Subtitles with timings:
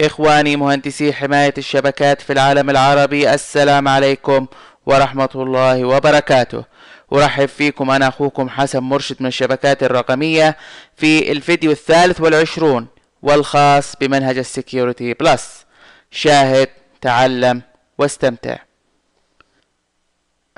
[0.00, 4.46] إخواني مهندسي حماية الشبكات في العالم العربي السلام عليكم
[4.86, 6.64] ورحمة الله وبركاته.
[7.12, 10.56] أرحب فيكم أنا أخوكم حسن مرشد من الشبكات الرقمية
[10.96, 12.86] في الفيديو الثالث والعشرون
[13.22, 15.66] والخاص بمنهج ال Security Plus.
[16.10, 16.68] شاهد
[17.00, 17.62] تعلم
[17.98, 18.56] واستمتع.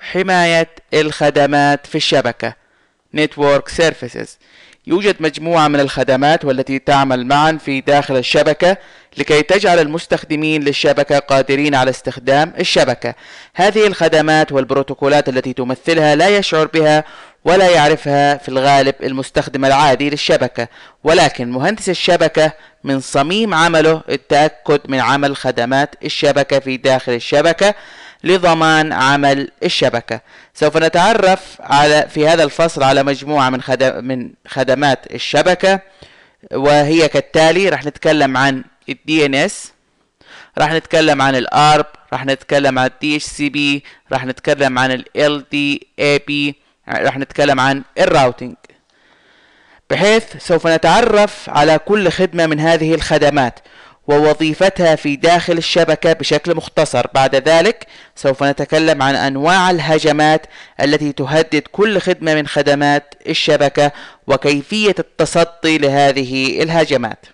[0.01, 2.62] حماية الخدمات في الشبكة.
[3.17, 4.29] Network Services
[4.87, 8.77] يوجد مجموعة من الخدمات والتي تعمل معا في داخل الشبكة
[9.17, 13.15] لكي تجعل المستخدمين للشبكة قادرين على استخدام الشبكة.
[13.55, 17.05] هذه الخدمات والبروتوكولات التي تمثلها لا يشعر بها
[17.45, 20.69] ولا يعرفها في الغالب المستخدم العادي للشبكة.
[21.05, 22.53] ولكن مهندس الشبكة
[22.85, 27.75] من صميم عمله التأكد من عمل خدمات الشبكة في داخل الشبكة
[28.25, 30.21] لضمان عمل الشبكة.
[30.55, 35.81] سوف نتعرف على في هذا الفصل على مجموعة من خدم من خدمات الشبكة
[36.53, 38.65] وهي كالتالي راح نتكلم عن
[39.11, 39.73] ان اس
[40.59, 45.45] راح نتكلم عن الارب راح نتكلم عن سي بي راح نتكلم عن ال
[46.27, 46.55] بي
[46.89, 48.57] راح نتكلم عن الراوتينج
[49.91, 53.59] بحيث سوف نتعرف على كل خدمة من هذه الخدمات.
[54.13, 57.07] ووظيفتها في داخل الشبكة بشكل مختصر.
[57.15, 60.47] بعد ذلك سوف نتكلم عن أنواع الهجمات
[60.81, 63.93] التي تهدد كل خدمة من خدمات الشبكة
[64.27, 67.27] وكيفية التصدي لهذه الهجمات.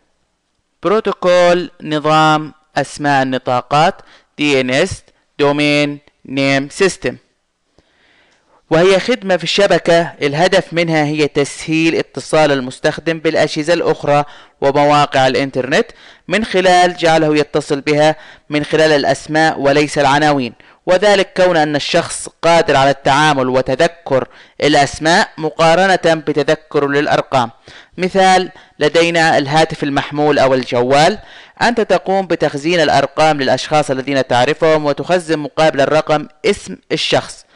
[0.83, 3.95] بروتوكول نظام أسماء النطاقات
[4.41, 4.91] DNS
[5.43, 7.28] Domain Name System
[8.71, 10.13] وهي خدمة في الشبكة.
[10.23, 14.25] الهدف منها هي تسهيل اتصال المستخدم بالأجهزة الأخرى
[14.61, 15.87] ومواقع الإنترنت.
[16.29, 18.17] من خلال جعله يتصل بها
[18.51, 20.53] من خلال الأسماء وليس العناوين.
[20.87, 24.29] وذلك كون أن الشخص قادر على التعامل وتذكر
[24.61, 27.51] الأسماء مقارنة بتذكر للأرقام.
[27.99, 31.19] مثال لدينا الهاتف المحمول أو الجوال.
[31.63, 37.48] أنت تقوم بتخزين الأرقام للأشخاص الذين تعرفهم وتخزن مقابل الرقم اسم الشخص.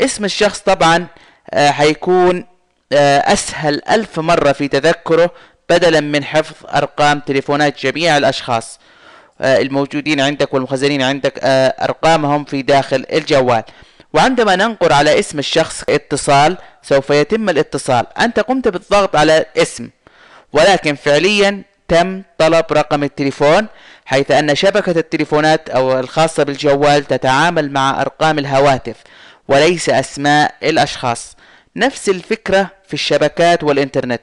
[0.00, 1.06] اسم الشخص طبعا
[1.54, 2.44] حيكون
[2.92, 5.30] أسهل ألف مرة في تذكره
[5.70, 8.78] بدلا من حفظ أرقام تليفونات جميع الأشخاص.
[9.40, 11.32] الموجودين عندك والمخزنين عندك
[11.82, 13.62] أرقامهم في داخل الجوال.
[14.12, 18.06] وعندما ننقر على اسم الشخص اتصال سوف يتم الاتصال.
[18.18, 19.90] أنت قمت بالضغط على اسم
[20.52, 23.66] ولكن فعليا تم طلب رقم التليفون
[24.04, 28.96] حيث أن شبكة التليفونات أو الخاصة بالجوال تتعامل مع أرقام الهواتف.
[29.48, 31.36] وليس أسماء الأشخاص.
[31.76, 34.20] نفس الفكرة في الشبكات والإنترنت.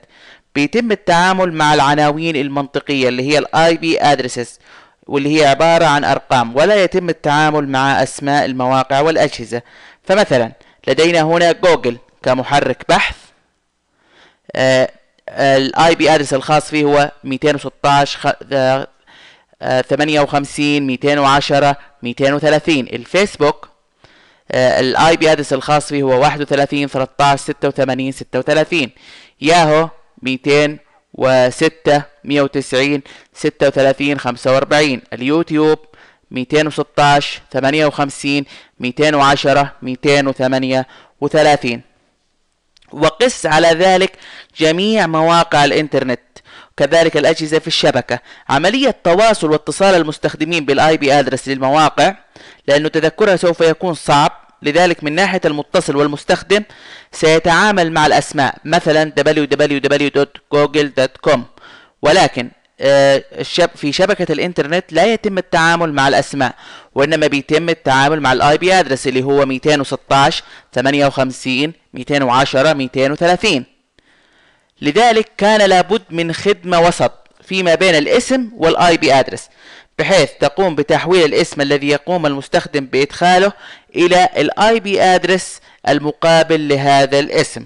[0.55, 4.59] بيتم التعامل مع العناوين المنطقية اللي هي ال IP addresses
[5.07, 9.61] واللي هي عبارة عن أرقام ولا يتم التعامل مع أسماء المواقع والأجهزة.
[10.03, 10.51] فمثلا
[10.87, 13.15] لدينا هنا جوجل كمحرك بحث.
[15.29, 18.35] ال IP address الخاص فيه هو 216
[19.89, 23.69] 58 210 230 الفيسبوك
[24.51, 28.89] ال IP address الخاص فيه هو 31 13 86 36
[29.41, 29.89] ياهو
[30.21, 33.01] 206 190
[33.33, 35.79] 36 45 اليوتيوب
[36.31, 38.45] 216 58
[38.79, 41.81] 210 238
[42.91, 44.11] وقس على ذلك
[44.57, 46.19] جميع مواقع الإنترنت.
[46.77, 48.19] كذلك الأجهزة في الشبكة.
[48.49, 52.15] عملية تواصل واتصال المستخدمين بال IP address للمواقع
[52.67, 54.43] لأنه تذكرها سوف يكون صعب.
[54.61, 56.63] لذلك من ناحية المتصل والمستخدم
[57.11, 61.39] سيتعامل مع الأسماء مثلا www.google.com
[62.01, 62.49] ولكن
[63.75, 66.55] في شبكة الإنترنت لا يتم التعامل مع الأسماء
[66.95, 70.43] وإنما بيتم التعامل مع ال IP address اللي هو 216
[70.73, 73.65] 58 210 230
[74.83, 77.11] لذلك كان لابد من خدمة وسط
[77.43, 79.49] فيما بين الاسم وال IP address
[79.99, 83.53] بحيث تقوم بتحويل الاسم الذي يقوم المستخدم بإدخاله
[83.95, 87.65] إلى ال IP address المقابل لهذا الاسم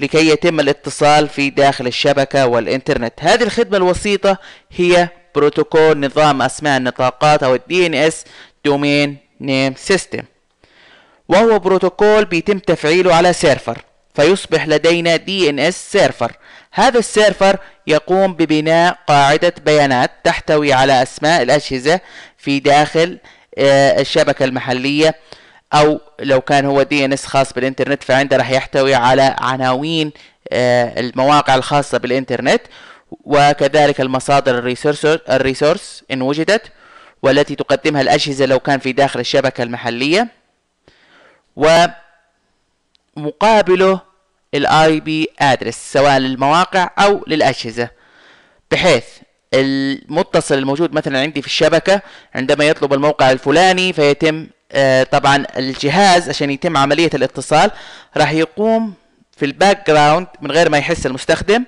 [0.00, 3.12] لكي يتم الاتصال في داخل الشبكة والإنترنت.
[3.20, 4.38] هذه الخدمة الوسيطة
[4.72, 8.24] هي بروتوكول نظام أسماء النطاقات أو DNS
[8.64, 10.22] domain name system
[11.28, 13.87] وهو بروتوكول بيتم تفعيله على server.
[14.14, 16.32] فيصبح لدينا DNS server
[16.72, 17.56] هذا ال server
[17.86, 22.00] يقوم ببناء قاعدة بيانات تحتوي على أسماء الأجهزة
[22.38, 23.18] في داخل
[23.58, 25.14] آه، الشبكة المحلية
[25.72, 30.12] أو لو كان هو DNS خاص بالإنترنت فعنده راح يحتوي على عناوين
[30.52, 32.62] آه، المواقع الخاصة بالإنترنت
[33.24, 34.58] وكذلك المصادر
[35.30, 36.62] ال resource إن وجدت
[37.22, 40.28] والتي تقدمها الأجهزة لو كان في داخل الشبكة المحلية.
[43.18, 44.00] ومقابله
[44.54, 47.88] ال IP address سواء للمواقع أو للأجهزة.
[48.70, 49.04] بحيث
[49.54, 52.00] المتصل الموجود مثلا عندي في الشبكة
[52.34, 57.70] عندما يطلب الموقع الفلاني فيتم آه طبعا الجهاز عشان يتم عملية الاتصال
[58.16, 58.94] راح يقوم
[59.36, 61.64] في ال background من غير ما يحس المستخدم.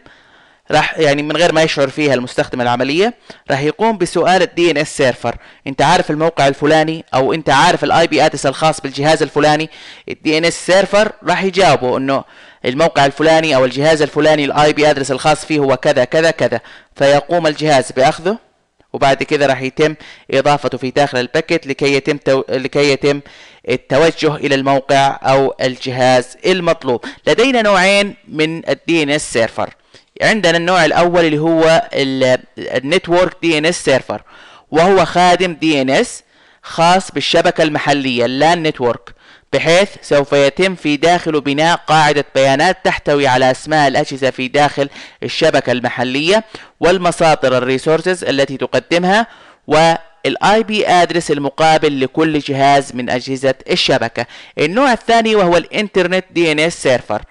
[0.71, 3.15] راح يعني من غير ما يشعر فيها المستخدم العملية
[3.51, 5.37] راح يقوم بسؤال ال DNS server.
[5.67, 9.71] انت عارف الموقع الفلاني أو انت عارف ال IP address الخاص بالجهاز الفلاني
[10.09, 12.25] ال DNS server راح يجاوبه إنه
[12.65, 16.61] الموقع الفلاني أو الجهاز الفلاني ال IP address الخاص فيه هو كذا كذا كذا.
[16.97, 18.39] فيقوم الجهاز بأخذه
[18.93, 19.95] وبعد كده راح يتم
[20.31, 22.43] إضافته في داخل ال packet لكي يتم تو...
[22.49, 23.21] لكي يتم
[23.69, 27.05] التوجه إلى الموقع أو الجهاز المطلوب.
[27.27, 29.75] لدينا نوعين من ال DNS server.
[30.21, 31.89] عندنا النوع الأول اللي هو
[32.59, 34.23] ال network DNS server
[34.71, 36.23] وهو خادم DNS
[36.63, 39.15] خاص بالشبكة المحلية ال LAN network
[39.53, 44.89] بحيث سوف يتم في داخله بناء قاعدة بيانات تحتوي على أسماء الأجهزة في داخل
[45.23, 46.45] الشبكة المحلية
[46.81, 49.27] والمصادر ال resources التي تقدمها
[49.67, 54.27] وال IP address المقابل لكل جهاز من أجهزة الشبكة.
[54.59, 57.23] النوع الثاني وهو الإنترنت DNS server.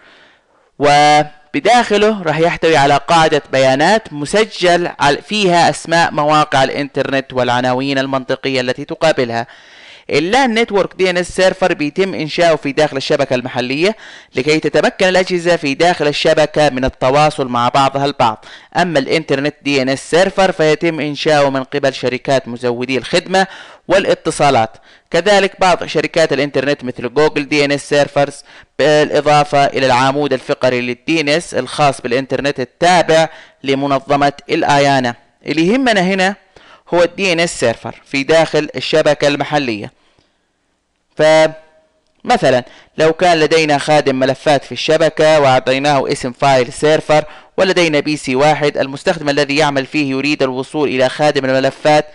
[1.55, 4.89] وبداخله راح يحتوي على قاعدة بيانات مسجل
[5.27, 9.47] فيها أسماء مواقع الإنترنت والعناوين المنطقية التي تقابلها.
[10.09, 13.95] ال LAN network DNS server بيتم إنشاؤه في داخل الشبكة المحلية
[14.35, 18.45] لكي تتمكن الأجهزة في داخل الشبكة من التواصل مع بعضها البعض.
[18.77, 23.47] أما الإنترنت DNS server فيتم إنشاؤه من قبل شركات مزودي الخدمة
[23.87, 24.77] والاتصالات.
[25.11, 28.43] كذلك بعض شركات الإنترنت مثل جوجل DNS servers
[28.79, 33.29] بالإضافة إلى العمود الفقري لل DNS الخاص بالإنترنت التابع
[33.63, 36.35] لمنظمة ال IANA اللي يهمنا هنا
[36.93, 39.91] هو ال DNS server في داخل الشبكة المحلية.
[41.17, 42.63] فمثلا
[42.97, 47.23] لو كان لدينا خادم ملفات في الشبكة وأعطيناه اسم file server
[47.57, 52.05] ولدينا PC واحد المستخدم الذي يعمل فيه يريد الوصول إلى خادم الملفات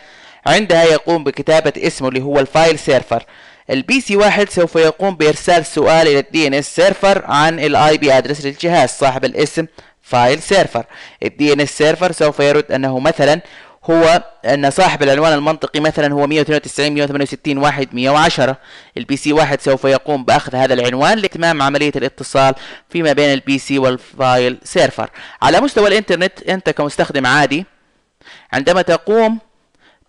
[0.47, 3.23] عندها يقوم بكتابة اسمه اللي هو ال file server.
[3.71, 8.45] ال PC واحد سوف يقوم بإرسال سؤال إلى ال DNS server عن ال IP address
[8.45, 9.67] للجهاز صاحب الاسم
[10.03, 10.85] file server.
[11.23, 13.41] ال DNS server سوف يرد أنه مثلا
[13.91, 18.57] هو أن صاحب العنوان المنطقي مثلا هو 192 168 1 110
[18.97, 22.55] ال PC واحد سوف يقوم بأخذ هذا العنوان لإتمام عملية الاتصال
[22.91, 25.11] فيما بين ال PC وال file server.
[25.43, 27.67] على مستوى الإنترنت أنت كمستخدم عادي
[28.53, 29.39] عندما تقوم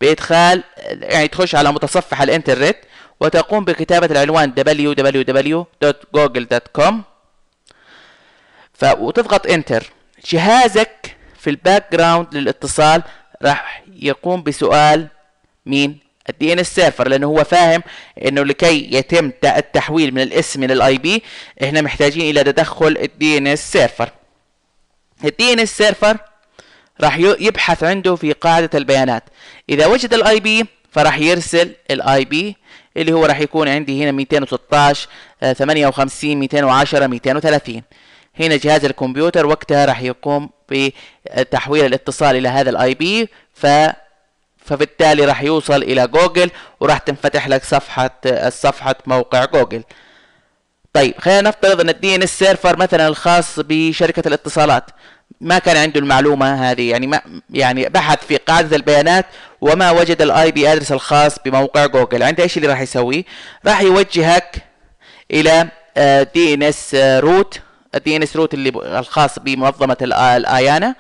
[0.06, 2.78] بادخال يعني تخش على متصفح الإنترنت
[3.19, 6.94] وتقوم بكتابة العنوان www.google.com
[8.98, 9.92] وتضغط enter.
[10.30, 13.04] جهازك في ال background للاتصال
[13.44, 15.07] راح يقوم بسؤال
[15.66, 16.00] مين؟
[16.30, 17.84] ال DN server لأنه هو فاهم
[18.25, 21.24] إنه لكي يتم التحويل من الاسم إلى ال IP
[21.63, 24.09] إحنا محتاجين إلى تدخل ال DNS server.
[25.24, 26.18] ال DN server
[27.02, 29.24] راح يبحث عنده في قاعدة البيانات.
[29.69, 32.56] إذا وجد ال IP فراح يرسل ال IP
[32.97, 35.09] اللي هو راح يكون عندي هنا 216
[35.54, 37.81] 58 210 230
[38.40, 43.68] هنا جهاز الكمبيوتر وقتها راح يقوم بتحويل الاتصال إلى هذا ال IP ف
[44.66, 46.49] فبالتالي راح يوصل إلى جوجل
[46.80, 49.83] وراح تنفتح لك صفحة صفحة موقع جوجل.
[50.94, 54.85] طيب خلينا نفترض إن ال DNS server مثلا الخاص بشركة الاتصالات.
[55.42, 59.25] ما كان عنده المعلومة هذه يعني ما يعني بحث في قاعدة البيانات
[59.61, 62.23] وما وجد ال IP address الخاص بموقع جوجل.
[62.23, 63.23] عنده إيش اللي راح يسويه
[63.65, 64.56] راح يوجهك
[65.31, 65.68] إلى
[66.33, 67.59] DNS root
[67.95, 70.95] ال DNS root اللي الخاص بمنظمة ال IANA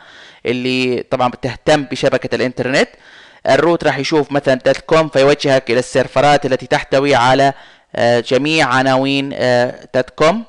[0.45, 2.89] اللي طبعا بتهتم بشبكة الإنترنت.
[3.49, 7.53] ال root راح يشوف مثلا dot com فيوجهك إلى السيرفرات التي تحتوي على
[7.95, 9.29] آه، جميع عناوين
[9.95, 10.43] dot com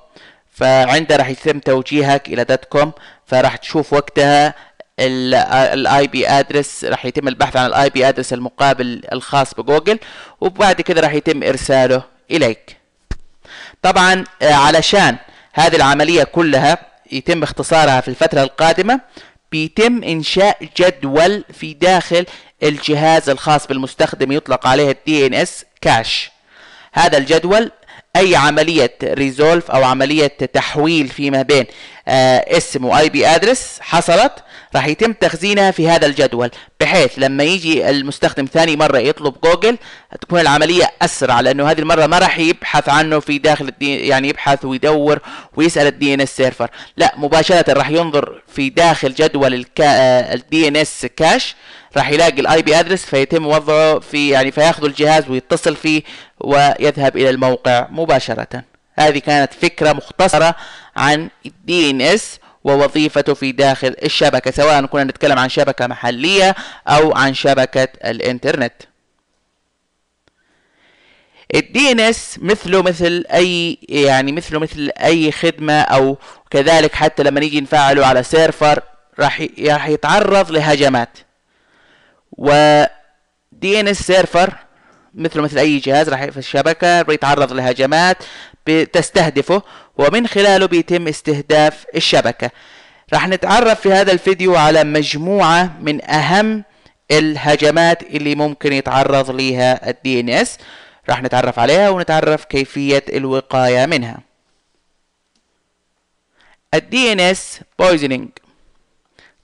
[0.52, 2.92] فعنده راح يتم توجيهك إلى dot com
[3.26, 4.54] فراح تشوف وقتها
[5.00, 9.98] ال IP address راح يتم البحث عن ال IP address المقابل الخاص بجوجل
[10.40, 12.76] وبعد كده راح يتم إرساله إليك.
[13.82, 15.16] طبعا آه، علشان
[15.52, 16.78] هذه العملية كلها
[17.12, 19.00] يتم اختصارها في الفترة القادمة
[19.52, 22.26] بيتم إنشاء جدول في داخل
[22.62, 26.30] الجهاز الخاص بالمستخدم يطلق عليه ال DNS cache
[26.92, 27.70] هذا الجدول
[28.16, 31.66] أي عملية resolve أو عملية تحويل فيما بين
[32.08, 34.32] اسم و IP address حصلت
[34.74, 39.78] راح يتم تخزينها في هذا الجدول بحيث لما يجي المستخدم ثاني مرة يطلب جوجل
[40.20, 44.28] تكون العملية أسرع لأنه هذه المرة ما راح يبحث عنه في داخل ال D يعني
[44.28, 45.18] يبحث ويدور
[45.56, 51.54] ويسأل ال DNS server لا مباشرة راح ينظر في داخل جدول ال DNS cache
[51.96, 56.02] راح يلاقي ال IP address فيتم وضعه في يعني فياخذ الجهاز ويتصل فيه
[56.40, 58.75] ويذهب إلى الموقع مباشرة.
[58.98, 60.54] هذه كانت فكرة مختصرة
[60.96, 66.54] عن ال DNS ووظيفته في داخل الشبكة سواء كنا نتكلم عن شبكة محلية
[66.88, 68.72] أو عن شبكة الإنترنت.
[71.54, 76.18] ال DNS مثله مثل أي يعني مثله مثل أي خدمة أو
[76.50, 78.82] كذلك حتى لما نيجي نفعله على server
[79.20, 81.18] راح راح يتعرض لهجمات.
[82.32, 82.84] و
[83.52, 84.54] DNS server
[85.16, 88.16] مثله مثل أي جهاز راح في الشبكه بيتعرض لهجمات
[88.66, 89.62] بتستهدفه
[89.98, 92.50] ومن خلاله بيتم استهداف الشبكة.
[93.12, 96.64] راح نتعرف في هذا الفيديو على مجموعة من أهم
[97.10, 100.58] الهجمات اللي ممكن يتعرض ليها ال DNS.
[101.08, 104.18] راح نتعرف عليها ونتعرف كيفية الوقاية منها.
[106.74, 108.28] ال DNS poisoning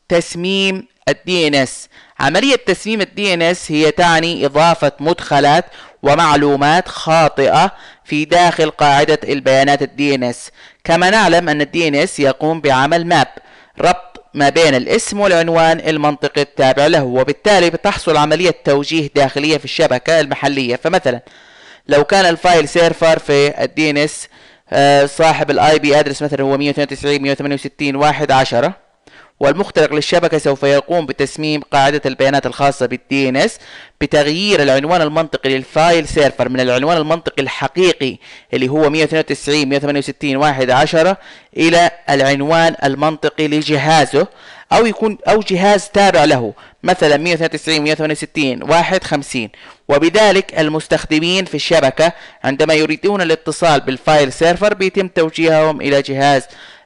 [0.09, 1.89] تسميم ال DNS.
[2.21, 5.65] عملية تسميم ال DNS هي تعني إضافة مدخلات
[6.03, 7.73] ومعلومات خاطئة
[8.05, 10.51] في داخل قاعدة البيانات ال DNS.
[10.85, 13.27] كما نعلم أن ال DNS يقوم بعمل map
[13.81, 20.21] ربط ما بين الاسم والعنوان المنطقي التابع له وبالتالي بتحصل عملية توجيه داخلية في الشبكة
[20.21, 20.77] المحلية.
[20.77, 21.21] فمثلا
[21.89, 24.29] لو كان ال file server في ال DNS
[24.75, 28.75] آه، صاحب ال IP address مثلا هو 192 168 1 10
[29.41, 33.59] والمخترق للشبكة سوف يقوم بتسميم قاعدة البيانات الخاصة DNS
[34.01, 38.17] بتغيير العنوان المنطقي لل file server من العنوان المنطقي الحقيقي
[38.55, 41.17] اللي هو 192 168 1 10
[41.57, 44.27] إلى العنوان المنطقي لجهازه
[44.73, 49.49] أو يكون أو جهاز تابع له مثلا 192 168 1 50
[49.89, 52.13] وبذلك المستخدمين في الشبكة
[52.45, 56.43] عندما يريدون الاتصال بال file server بيتم توجيههم إلى جهاز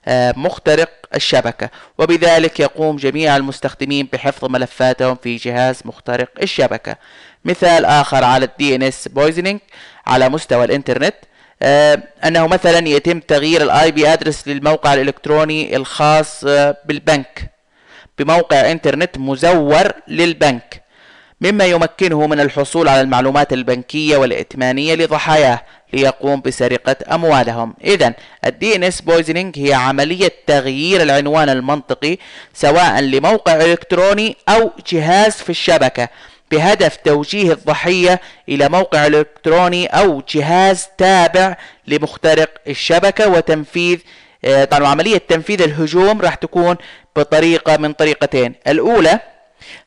[0.09, 1.71] آه، مخترق الشبكة.
[1.99, 6.97] وبذلك يقوم جميع المستخدمين بحفظ ملفاتهم في جهاز مخترق الشبكة.
[7.45, 9.61] مثال آخر على DNS poisoning
[10.07, 11.15] على مستوى الإنترنت.
[11.63, 17.51] آه أنه مثلا يتم تغيير ال IP address للموقع الإلكتروني الخاص آه بالبنك.
[18.19, 20.83] بموقع إنترنت مزور للبنك.
[21.41, 25.61] مما يمكنه من الحصول على المعلومات البنكية والائتمانية لضحاياه.
[25.93, 27.75] ليقوم بسرقة أموالهم.
[27.85, 29.03] إذا ال DNS
[29.57, 32.17] هي عملية تغيير العنوان المنطقي
[32.55, 36.09] سواء لموقع إلكتروني أو جهاز في الشبكة
[36.51, 43.99] بهدف توجيه الضحية إلى موقع إلكتروني أو جهاز تابع لمخترق الشبكة وتنفيذ
[44.45, 46.77] آه، طبعا عملية تنفيذ الهجوم راح تكون
[47.17, 48.55] بطريقة من طريقتين.
[48.69, 49.21] الأولى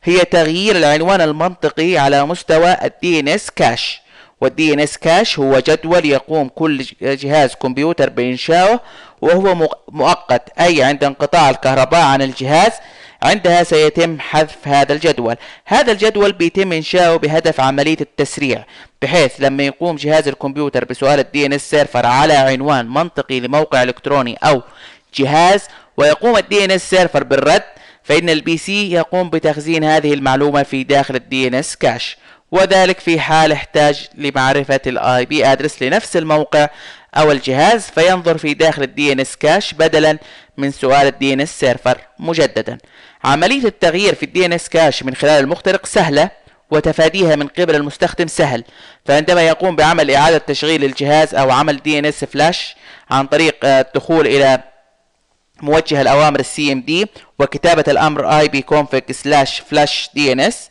[0.02, 3.99] هي تغيير العنوان المنطقي على مستوى ال DNS cache
[4.40, 8.80] وال DNS cache هو جدول يقوم كل جهاز كمبيوتر بإنشائه
[9.20, 12.72] وهو مؤقت أي عند انقطاع الكهرباء عن الجهاز
[13.22, 15.36] عندها سيتم حذف هذا الجدول.
[15.66, 18.64] هذا الجدول بيتم إنشاؤه بهدف عملية التسريع
[19.02, 24.62] بحيث لما يقوم جهاز الكمبيوتر بسؤال ال DNS server على عنوان منطقي لموقع إلكتروني أو
[25.14, 25.62] جهاز
[25.96, 27.62] ويقوم ال DNS server بالرد
[28.02, 32.16] فإن ال PC يقوم بتخزين هذه المعلومة في داخل ال DNS cache.
[32.52, 36.68] وذلك في حال احتاج لمعرفة ال IP address لنفس الموقع
[37.16, 40.18] أو الجهاز فينظر في داخل ال DNS cache بدلا
[40.56, 42.78] من سؤال ال DNS server مجددا.
[43.24, 46.30] عملية التغيير في ال DNS cache من خلال المخترق سهلة
[46.70, 48.64] وتفاديها من قبل المستخدم سهل.
[49.06, 52.76] فعندما يقوم بعمل إعادة تشغيل الجهاز أو عمل DNS flush
[53.10, 54.62] عن طريق الدخول إلى
[55.62, 57.06] موجه الأوامر ال CMD
[57.38, 59.14] وكتابة الأمر اي بي config
[60.14, 60.70] دي ان اس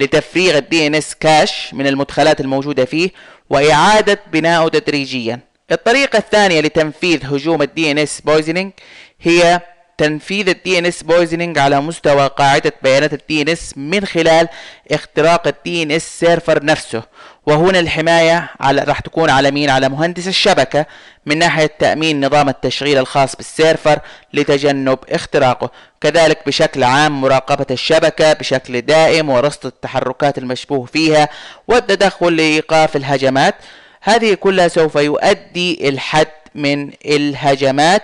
[0.00, 3.10] لتفريغ ال DNS cache من المدخلات الموجودة فيه
[3.50, 5.40] وإعادة بناؤه تدريجيا.
[5.72, 8.72] الطريقة الثانية لتنفيذ هجوم ال DNS poisoning
[9.20, 9.60] هي
[9.98, 14.48] تنفيذ ال DNS poisoning على مستوى قاعدة بيانات ال DNS من خلال
[14.90, 17.02] اختراق ال DNS server نفسه.
[17.48, 20.86] وهنا الحماية على راح تكون على مين؟ على مهندس الشبكة
[21.26, 23.98] من ناحية تأمين نظام التشغيل الخاص بال server
[24.32, 25.70] لتجنب اختراقه.
[26.00, 31.28] كذلك بشكل عام مراقبة الشبكة بشكل دائم ورصد التحركات المشبوه فيها
[31.68, 33.54] والتدخل لإيقاف الهجمات.
[34.00, 38.02] هذه كلها سوف يؤدي الحد من الهجمات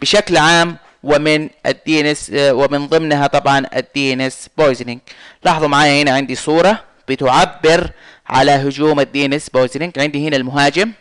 [0.00, 5.00] بشكل عام ومن ال DNS ومن ضمنها طبعا ال DNS poisoning.
[5.44, 7.90] لاحظوا معايا هنا عندي صورة بتعبر
[8.28, 10.92] على هجوم ال DNS poisoning عندي هنا المهاجم.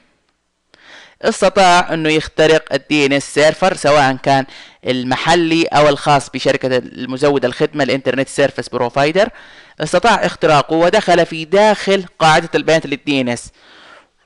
[1.21, 4.45] استطاع أنه يخترق ال DNS server سواء كان
[4.87, 9.29] المحلي أو الخاص بشركة المزود الخدمة ال internet service provider.
[9.79, 13.51] استطاع اختراقه ودخل في داخل قاعدة البيانات للدي ان إس.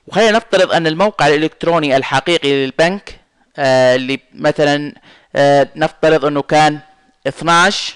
[0.06, 3.20] وخلينا نفترض أن الموقع الإلكتروني الحقيقي للبنك
[3.56, 4.94] آه اللي مثلا
[5.36, 6.78] آه نفترض أنه كان
[7.26, 7.94] 12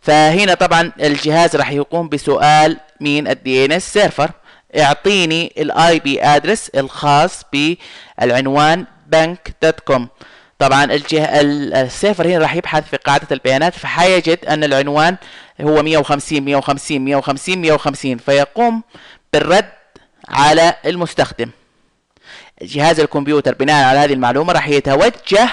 [0.00, 4.30] فهنا طبعا الجهاز راح يقوم بسؤال مين ال DNS server
[4.78, 10.02] اعطيني ال IP address الخاص بالعنوان bank.com
[10.58, 11.40] طبعا الجه...
[11.40, 15.16] ال server هنا راح يبحث في قاعدة البيانات فحيجد أن العنوان
[15.60, 18.82] هو 150 150 150 150 فيقوم
[19.32, 19.68] بالرد
[20.28, 21.50] على المستخدم.
[22.62, 25.48] جهاز الكمبيوتر بناء على هذه المعلومة راح يتوجه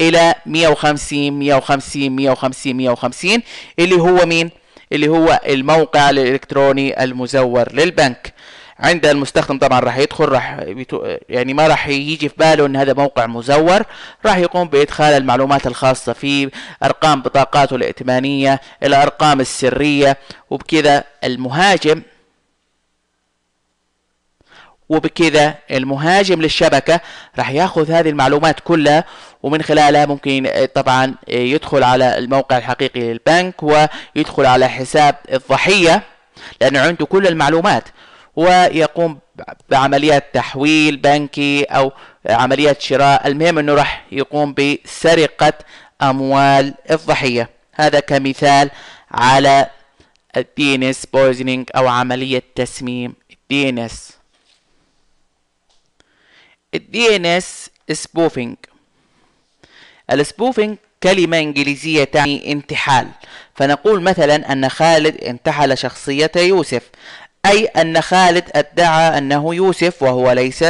[0.00, 3.42] إلى 150 150 150 150
[3.78, 4.50] اللي هو مين؟
[4.92, 8.34] اللي هو الموقع الإلكتروني المزور للبنك.
[8.80, 10.56] عند المستخدم طبعا راح يدخل راح
[11.28, 13.82] يعني ما راح يجي في باله إن هذا موقع مزور
[14.26, 16.50] راح يقوم بإدخال المعلومات الخاصة فيه
[16.82, 20.16] أرقام بطاقاته الائتمانية الارقام السرية
[20.50, 22.02] وبكذا المهاجم
[24.88, 27.00] وبكذا المهاجم للشبكة
[27.38, 29.04] راح ياخذ هذه المعلومات كلها
[29.42, 36.02] ومن خلالها ممكن طبعا يدخل على الموقع الحقيقي للبنك ويدخل على حساب الضحية
[36.60, 37.84] لأنه عنده كل المعلومات.
[38.36, 39.18] ويقوم
[39.68, 41.92] بعمليات تحويل بنكي أو
[42.26, 43.26] عمليات شراء.
[43.26, 45.52] المهم أنه راح يقوم بسرقة
[46.02, 47.50] أموال الضحية.
[47.74, 48.70] هذا كمثال
[49.10, 49.70] على
[50.36, 54.12] ال DNS poisoning أو عملية تسميم ال DNS.
[56.74, 58.56] ال DNS spoofing ال
[60.12, 63.08] spoofing كلمة إنجليزية تعني انتحال.
[63.54, 66.90] فنقول مثلا أن خالد انتحل شخصية يوسف.
[67.46, 70.64] أي أن خالد أدعى أنه يوسف وهو ليس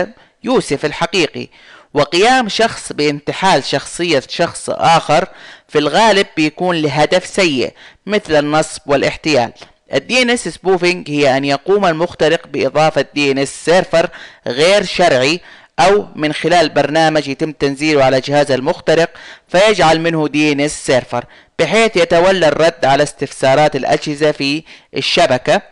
[0.44, 1.48] يوسف الحقيقي.
[1.94, 5.28] وقيام شخص بانتحال شخصية شخص آخر
[5.68, 7.72] في الغالب بيكون لهدف سيء
[8.06, 9.52] مثل النصب والاحتيال.
[9.94, 14.08] ال DNS spoofing هي أن يقوم المخترق بإضافة DNS server
[14.46, 15.40] غير شرعي
[15.80, 19.10] أو من خلال برنامج يتم تنزيله على جهاز المخترق
[19.48, 21.24] فيجعل منه DNS server
[21.58, 24.62] بحيث يتولى الرد على استفسارات الأجهزة في
[24.96, 25.62] الشبكة.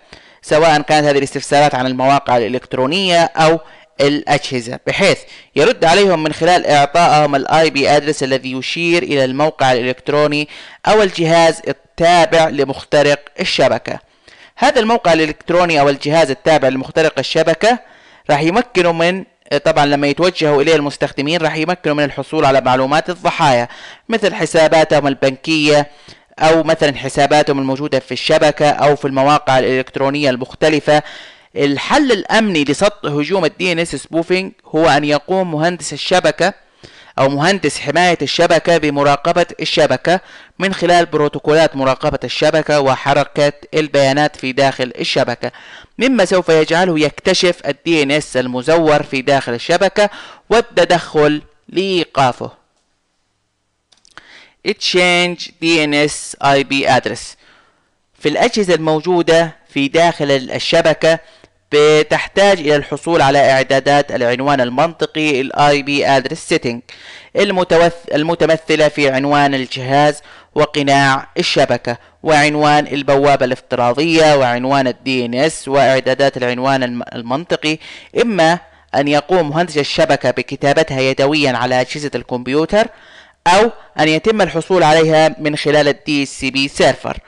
[0.42, 3.60] سواء كانت هذه الاستفسارات عن المواقع الإلكترونية أو
[4.00, 5.18] الأجهزة بحيث
[5.56, 10.48] يرد عليهم من خلال إعطائهم الاي بي ادرس الذي يشير إلى الموقع الإلكتروني
[10.86, 13.98] أو الجهاز التابع لمخترق الشبكة.
[14.56, 17.78] هذا الموقع الإلكتروني أو الجهاز التابع لمخترق الشبكة
[18.30, 19.24] راح يمكنه من
[19.64, 23.68] طبعا لما يتوجهوا إليه المستخدمين راح يمكنوا من الحصول على معلومات الضحايا
[24.08, 25.86] مثل حساباتهم البنكية
[26.38, 31.02] أو مثلا حساباتهم الموجودة في الشبكة أو في المواقع الإلكترونية المختلفة.
[31.56, 36.54] الحل الأمني لصد هجوم ال DNS spoofing هو أن يقوم مهندس الشبكة
[37.18, 40.20] أو مهندس حماية الشبكة بمراقبة الشبكة
[40.58, 45.52] من خلال بروتوكولات مراقبة الشبكة وحركة البيانات في داخل الشبكة.
[45.98, 50.10] مما سوف يجعله يكتشف ال DNS المزور في داخل الشبكة
[50.50, 52.57] والتدخل لإيقافه.
[54.66, 57.36] Exchange DNS IP address.
[58.18, 61.18] في الأجهزة الموجودة في داخل الشبكة
[61.72, 66.76] بتحتاج إلى الحصول على إعدادات العنوان المنطقي ال IP address setting
[68.14, 70.20] المتمثلة في عنوان الجهاز
[70.54, 77.78] وقناع الشبكة وعنوان البوابة الافتراضية وعنوان ال DNS وإعدادات العنوان المنطقي.
[78.22, 78.58] إما
[78.94, 82.86] أن يقوم مهندس الشبكة بكتابتها يدويا على أجهزة الكمبيوتر
[83.46, 83.70] أو
[84.00, 87.18] أن يتم الحصول عليها من خلال ال DHCP server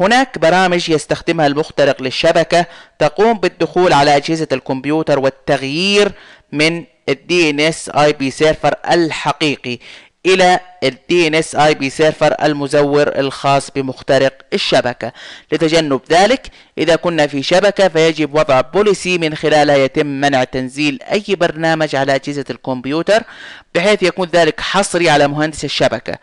[0.00, 2.66] هناك برامج يستخدمها المخترق للشبكة
[2.98, 6.12] تقوم بالدخول على أجهزة الكمبيوتر والتغيير
[6.52, 9.78] من ال DNS IP server الحقيقي.
[10.26, 15.12] DNS IP server المزور الخاص بمخترق الشبكة.
[15.52, 16.46] لتجنب ذلك
[16.78, 22.14] إذا كنا في شبكة فيجب وضع policy من خلالها يتم منع تنزيل أي برنامج على
[22.14, 23.22] أجهزة الكمبيوتر
[23.74, 26.18] بحيث يكون ذلك حصري على مهندس الشبكة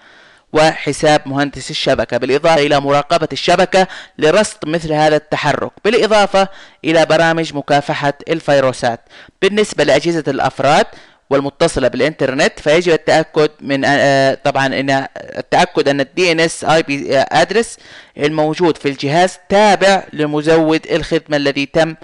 [0.53, 6.47] وحساب مهندس الشبكة بالإضافة إلى مراقبة الشبكة لرصد مثل هذا التحرك بالإضافة
[6.85, 8.99] إلى برامج مكافحة الفيروسات.
[9.41, 10.85] بالنسبة لأجهزة الأفراد
[11.29, 17.77] والمتصلة بالإنترنت فيجب التأكد من آه، طبعا أن التأكد DNS IP address
[18.17, 21.95] الموجود في الجهاز تابع لمزود الخدمة الذي تم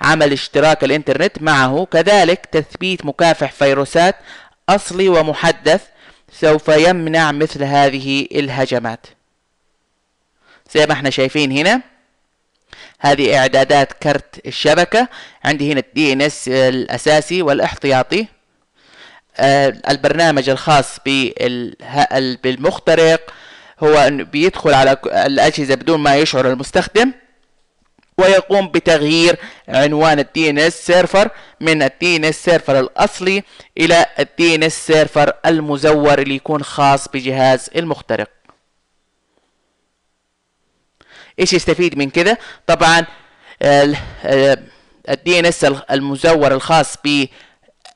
[0.00, 1.86] عمل اشتراك الإنترنت معه.
[1.90, 4.14] كذلك تثبيت مكافح فيروسات
[4.68, 5.82] أصلي ومحدث
[6.32, 9.06] سوف يمنع مثل هذه الهجمات.
[10.74, 11.80] زي ما إحنا شايفين هنا
[13.00, 15.08] هذه إعدادات كرت الشبكة.
[15.44, 18.20] عندي هنا ال DNS الأساسي والإحتياطي.
[18.20, 18.39] آه،
[19.90, 20.98] البرنامج الخاص
[22.42, 23.30] بالمخترق
[23.82, 27.12] هو بيدخل على الأجهزة بدون ما يشعر المستخدم
[28.18, 29.36] ويقوم بتغيير
[29.68, 33.42] عنوان ال DNS server من ال DNS server الأصلي
[33.78, 38.30] إلى ال DNS server المزور اللي يكون خاص بجهاز المخترق.
[41.38, 43.06] إيش يستفيد من كده؟ طبعا
[45.08, 46.96] ال DNS المزور الخاص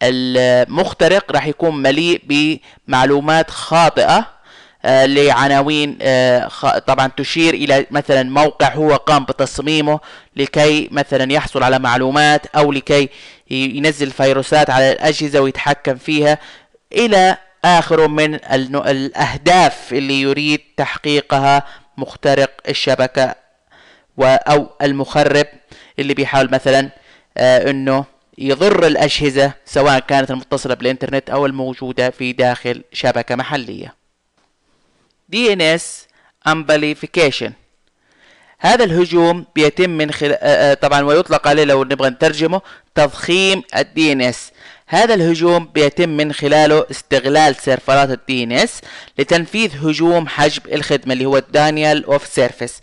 [0.03, 2.23] بالمخترق راح يكون مليء
[2.89, 4.35] بمعلومات خاطئة
[4.85, 6.49] آه، لعناوين آه،
[6.87, 10.01] طبعا تشير إلى مثلا موقع هو قام بتصميمه
[10.37, 13.09] لكي مثلا يحصل على معلومات أو لكي
[13.51, 16.39] ينزل فيروسات على الأجهزة ويتحكم فيها.
[16.93, 18.35] إلى اخره من
[18.75, 21.63] الأهداف اللي يريد تحقيقها
[21.97, 23.35] مخترق الشبكة
[24.21, 25.47] أو المخرب
[25.99, 26.91] اللي بيحاول مثلا
[27.37, 28.05] آه، إنه
[28.39, 33.95] يضر الأجهزة سواء كانت المتصلة بالإنترنت أو الموجودة في داخل شبكة محلية.
[35.33, 35.83] DNS
[36.49, 37.51] amplification.
[38.59, 42.61] هذا الهجوم بيتم من خلال آه، آه، طبعا ويطلق عليه لو نبغى نترجمه
[42.95, 44.53] تضخيم ال DNS
[44.87, 48.81] هذا الهجوم بيتم من خلاله استغلال سيرفرات ال DNS
[49.19, 52.81] لتنفيذ هجوم حجب الخدمة اللي هو ال denial of service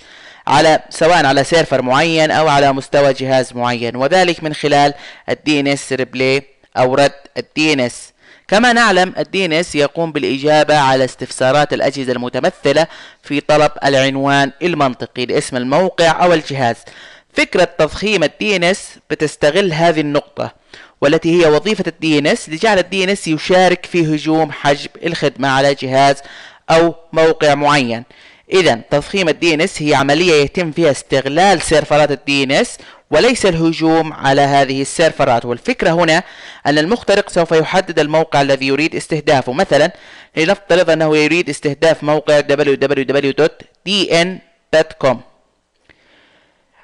[0.51, 4.93] على سواء على server معين أو على مستوى جهاز معين وذلك من خلال
[5.29, 6.41] ال DNS reply
[6.77, 8.11] أو رد ال DNS
[8.47, 12.87] كما نعلم ال DNS يقوم بالإجابة على استفسارات الأجهزة المتمثلة
[13.23, 16.75] في طلب العنوان المنطقي لاسم الموقع أو الجهاز.
[17.33, 20.51] فكرة تضخيم ال DNS بتستغل هذه النقطة
[21.01, 26.15] والتي هي وظيفة ال DNS لجعل ال DNS يشارك في هجوم حجب الخدمة على جهاز
[26.69, 28.03] أو موقع معين.
[28.51, 32.77] إذا تضخيم ال DNS هي عملية يتم فيها استغلال سيرفرات ال DNS
[33.11, 35.45] وليس الهجوم على هذه السيرفرات.
[35.45, 36.23] والفكرة هنا
[36.65, 39.53] أن المخترق سوف يحدد الموقع الذي يريد استهدافه.
[39.53, 39.91] مثلا
[40.37, 43.61] لنفترض أنه يريد استهداف موقع www.dn.com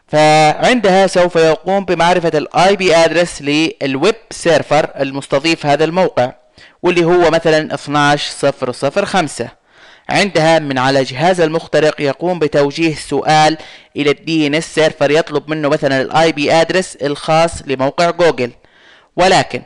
[0.07, 6.33] فعندها سوف يقوم بمعرفة ال IP address لل web server المستضيف هذا الموقع
[6.83, 9.49] واللي هو مثلا 12005
[10.09, 13.57] عندها من على جهاز المخترق يقوم بتوجيه سؤال
[13.95, 18.51] إلى ال DNS server يطلب منه مثلا ال IP address الخاص لموقع جوجل.
[19.15, 19.61] ولكن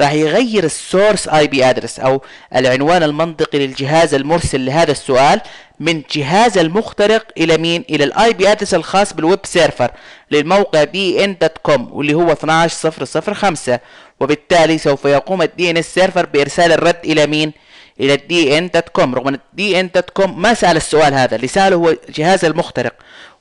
[0.00, 2.22] راح يغير ال source IP address أو
[2.56, 5.40] العنوان المنطقي للجهاز المرسل لهذا السؤال
[5.80, 9.90] من جهاز المخترق إلى مين؟ إلى ال IP address الخاص بال web server
[10.30, 13.80] للموقع DN dot com واللي هو 12005
[14.20, 17.52] وبالتالي سوف يقوم ال DNS server بإرسال الرد إلى مين؟
[18.00, 21.36] إلى ال DN dot com رغم أن ال DN dot com ما سأل السؤال هذا
[21.36, 22.92] اللي سأله هو جهاز المخترق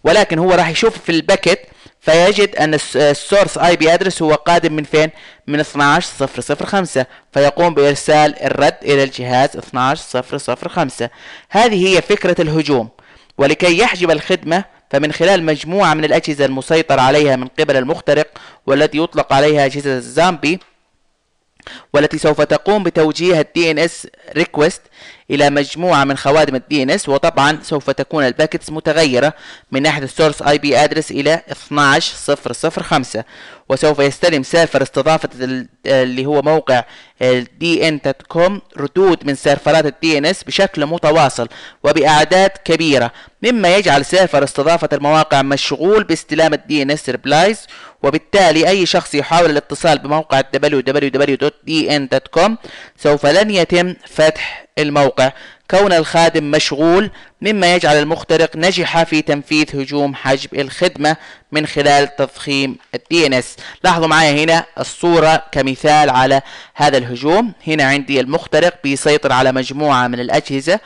[0.03, 1.59] ولكن هو راح يشوف في ال packet
[2.01, 5.09] فيجد أن ال source IP address هو قادم من فين؟
[5.47, 11.09] من 12005 فيقوم بإرسال الرد إلى الجهاز 12005
[11.49, 12.89] هذه هي فكرة الهجوم
[13.37, 18.27] ولكي يحجب الخدمة فمن خلال مجموعة من الأجهزة المسيطر عليها من قبل المخترق
[18.67, 20.59] والتي يطلق عليها أجهزة الزامبي
[21.93, 24.07] والتي سوف تقوم بتوجيه ال DNS
[25.31, 29.33] إلى مجموعة من خوادم DNS وطبعا سوف تكون ال packets متغيرة
[29.71, 33.23] من ناحية ال source IP address إلى 12005
[33.69, 35.29] وسوف يستلم server استضافة
[35.85, 36.83] اللي هو موقع
[38.27, 39.85] com ردود من سيرفرات
[40.17, 41.47] DNS بشكل متواصل
[41.83, 43.11] وبأعداد كبيرة.
[43.41, 47.67] مما يجعل server استضافة المواقع مشغول باستلام DNS replies
[48.03, 52.51] وبالتالي أي شخص يحاول الاتصال بموقع www.dn.com
[52.97, 55.31] سوف لن يتم فتح الموقع.
[55.71, 57.11] كون الخادم مشغول
[57.41, 61.17] مما يجعل المخترق نجح في تنفيذ هجوم حجب الخدمة
[61.51, 66.41] من خلال تضخيم ال DNS لاحظوا معايا هنا الصورة كمثال على
[66.75, 67.53] هذا الهجوم.
[67.67, 70.79] هنا عندي المخترق بيسيطر على مجموعة من الأجهزة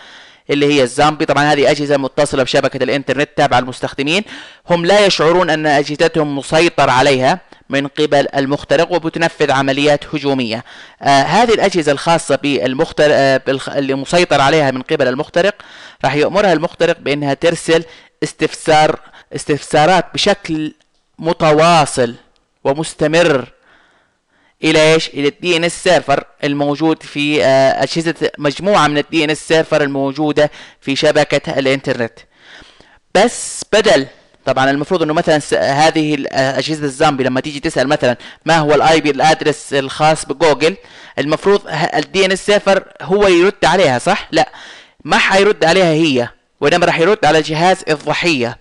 [0.49, 1.25] اللي هي الزامبي.
[1.25, 4.23] طبعا هذه أجهزة متصلة بشبكة الإنترنت تابعة للمستخدمين.
[4.69, 7.39] هم لا يشعرون أن أجهزتهم مسيطر عليها.
[7.69, 10.63] من قبل المخترق وبتنفذ عمليات هجومية.
[11.01, 15.55] آه هذه الأجهزة الخاصة بالمخترق آه اللي مسيطر عليها من قبل المخترق
[16.05, 17.84] راح يأمرها المخترق بأنها ترسل
[18.23, 18.99] استفسار
[19.36, 20.73] استفسارات بشكل
[21.19, 22.15] متواصل
[22.63, 23.47] ومستمر
[24.63, 29.84] إلى إيش؟ إلى ال DNS server الموجود في آه أجهزة مجموعة من ال DNS server
[29.84, 30.51] الموجودة
[30.82, 32.19] في شبكة الإنترنت.
[33.15, 34.08] بس بدل
[34.45, 35.39] طبعا المفروض إنه مثلا
[35.88, 40.75] هذه أجهزة الزامبي لما تيجي تسأل مثلا ما هو ال IP ال address الخاص بجوجل
[41.19, 41.62] المفروض
[41.95, 44.49] ال DNS server هو يرد عليها صح؟ لا.
[45.06, 46.30] ما حيرد عليها هي
[46.62, 48.58] وإنما راح يرد على جهاز الضحية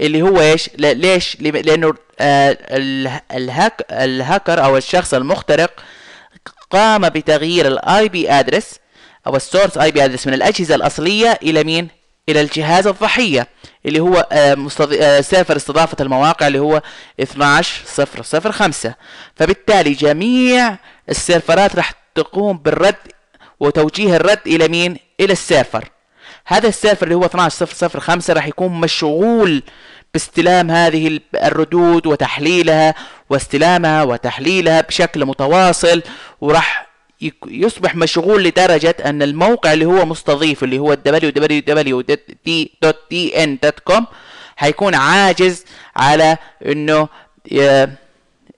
[0.00, 2.58] اللي هو إيش؟ ليش؟ لأنه آه
[3.32, 5.70] ال hack ال hacker أو الشخص المخترق
[6.70, 8.70] قام بتغيير ال IP address
[9.26, 11.88] أو ال source IP address من الأجهزة الأصلية إلى مين؟
[12.28, 13.46] إلى الجهاز الضحية
[13.86, 16.82] اللي هو آه server استضافة المواقع اللي هو
[17.20, 18.94] 12005
[19.36, 20.76] فبالتالي جميع
[21.08, 22.94] السيرفرات راح تقوم بالرد
[23.60, 25.88] وتوجيه الرد إلى مين؟ إلى ال server.
[26.46, 29.62] هذا ال server اللي هو 12005 راح يكون مشغول
[30.12, 32.94] باستلام هذه الردود وتحليلها
[33.30, 36.02] واستلامها وتحليلها بشكل متواصل
[36.40, 36.85] وراح
[37.46, 40.96] يصبح مشغول لدرجة أن الموقع اللي هو مستضيف اللي هو
[42.86, 44.02] www.dn.com
[44.56, 45.64] حيكون عاجز
[45.96, 47.08] على أنه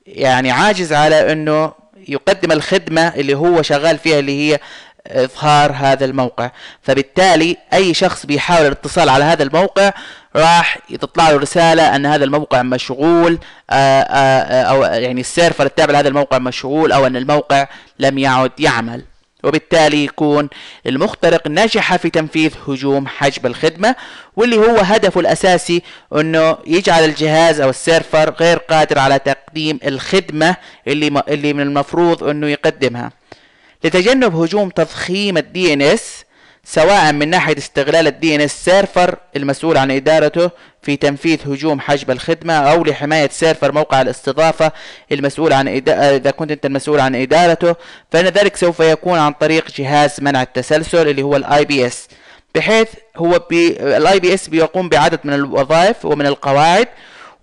[0.07, 1.73] يعني عاجز على أنه
[2.09, 4.59] يقدم الخدمة اللي هو شغال فيها اللي هي
[5.07, 6.51] إظهار هذا الموقع.
[6.83, 9.92] فبالتالي أي شخص بيحاول الاتصال على هذا الموقع
[10.36, 13.38] راح تطلع له رسالة أن هذا الموقع مشغول
[13.70, 19.04] آآ آآ أو يعني السيرفر التابع لهذا الموقع مشغول أو أن الموقع لم يعد يعمل.
[19.44, 20.48] وبالتالي يكون
[20.86, 23.94] المخترق نجح في تنفيذ هجوم حجب الخدمة
[24.36, 25.82] واللي هو هدفه الأساسي
[26.14, 30.56] أنه يجعل الجهاز أو ال server غير قادر على تقديم الخدمة
[30.88, 33.12] اللي, اللي من المفروض أنه يقدمها.
[33.84, 36.24] لتجنب هجوم تضخيم ال DNS
[36.70, 40.50] سواء من ناحية استغلال ال DNS server المسؤول عن إدارته
[40.83, 44.72] في تنفيذ هجوم حجب الخدمة أو لحماية server موقع الاستضافة
[45.12, 46.16] المسؤول عن إدا...
[46.16, 47.74] إذا كنت أنت المسؤول عن إدارته
[48.12, 52.09] فإن ذلك سوف يكون عن طريق جهاز منع التسلل اللي هو ال IPS.
[52.54, 53.68] بحيث هو بي...
[53.96, 56.88] ال IPS بيقوم بعدد من الوظائف ومن القواعد.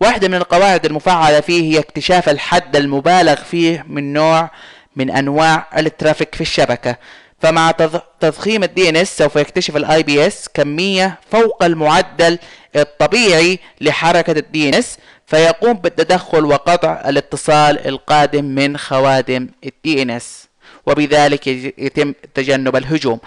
[0.01, 4.49] واحدة من القواعد المفعلة فيه هي اكتشاف الحد المبالغ فيه من نوع
[4.95, 6.95] من أنواع ال traffic في الشبكة.
[7.39, 7.71] فمع
[8.19, 12.39] تضخيم ال DNS سوف يكتشف ال IPS كمية فوق المعدل
[12.75, 20.47] الطبيعي لحركة ال DNS فيقوم بالتدخل وقطع الاتصال القادم من خوادم ال DNS
[20.85, 23.19] وبذلك يتم تجنب الهجوم.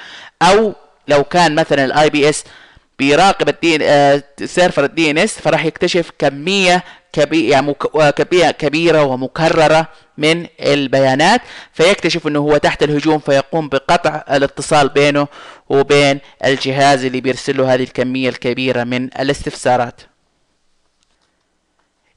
[0.43, 0.73] أو
[1.09, 2.45] لو كان مثلا ال IPS
[2.99, 6.85] بيراقب ال D آه server ال DNS فراح يكتشف كمية
[7.33, 8.11] يعني مك...
[8.59, 9.89] كبيرة ومكررة
[10.19, 11.41] من البيانات
[11.73, 15.27] فيكتشف إنه هو تحت الهجوم فيقوم بقطع الاتصال بينه
[15.69, 20.01] وبين الجهاز اللي بيرسل له هذه الكمية الكبيرة من الاستفسارات.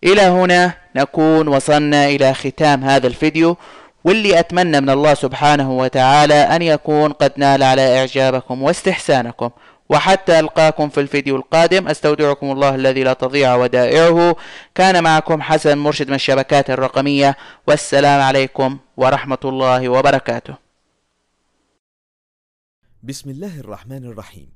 [0.04, 3.58] إلى هنا نكون وصلنا إلى ختام هذا الفيديو
[4.04, 9.50] واللي أتمنى من الله سبحانه وتعالى أن يكون قد نال على إعجابكم واستحسانكم.
[9.92, 11.88] وحتى ألقاكم في الفيديو القادم.
[11.88, 14.36] أستودعكم الله الذي لا تضيع ودائعه.
[14.76, 17.38] كان معكم حسن مرشد من الشبكات الرقمية.
[17.68, 20.56] والسلام عليكم ورحمة الله وبركاته.
[23.04, 24.50] بسم الله الرحمن الرحيم.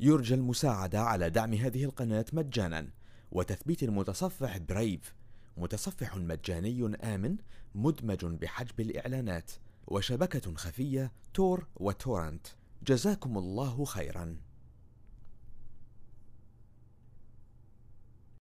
[0.00, 2.86] يرجى المساعدة على دعم هذه القناة مجانا.
[3.32, 5.14] وتثبيت المتصفح برايف
[5.56, 7.36] متصفح مجاني آمن
[7.74, 9.50] مدمج بحجب الإعلانات.
[9.86, 12.46] وشبكة خفية تور وتورنت.
[12.86, 14.36] جزاكم الله خيرا.